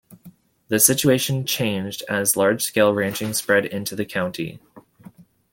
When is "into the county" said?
3.67-4.59